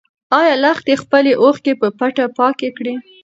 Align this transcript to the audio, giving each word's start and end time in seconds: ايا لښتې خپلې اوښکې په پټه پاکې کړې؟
ايا 0.39 0.53
لښتې 0.63 0.93
خپلې 1.03 1.31
اوښکې 1.41 1.73
په 1.81 1.87
پټه 1.97 2.25
پاکې 2.37 2.69
کړې؟ 2.77 2.93